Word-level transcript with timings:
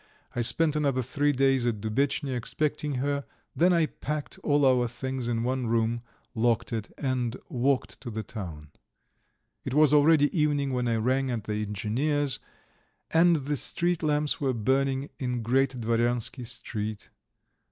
I 0.35 0.41
spent 0.41 0.75
another 0.75 1.03
three 1.03 1.31
days 1.31 1.67
at 1.67 1.79
Dubetchnya 1.79 2.35
expecting 2.35 2.95
her, 2.95 3.23
then 3.55 3.71
I 3.71 3.85
packed 3.85 4.39
all 4.39 4.65
our 4.65 4.87
things 4.87 5.27
in 5.27 5.43
one 5.43 5.67
room, 5.67 6.01
locked 6.33 6.73
it, 6.73 6.91
and 6.97 7.37
walked 7.49 8.01
to 8.01 8.09
the 8.09 8.23
town. 8.23 8.71
It 9.63 9.75
was 9.75 9.93
already 9.93 10.35
evening 10.35 10.73
when 10.73 10.87
I 10.87 10.95
rang 10.95 11.29
at 11.29 11.43
the 11.43 11.61
engineer's, 11.61 12.39
and 13.11 13.35
the 13.45 13.55
street 13.55 14.01
lamps 14.01 14.41
were 14.41 14.53
burning 14.53 15.11
in 15.19 15.43
Great 15.43 15.79
Dvoryansky 15.79 16.47
Street. 16.47 17.11